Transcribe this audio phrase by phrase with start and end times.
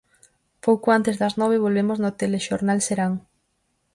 [0.65, 3.13] Pouco antes das nove, volvemos no Telexornal Serán.